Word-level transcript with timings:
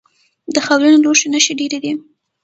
د 0.53 0.55
خاورینو 0.65 1.01
لوښو 1.03 1.27
نښې 1.33 1.53
ډیرې 1.59 1.79
دي 1.83 1.91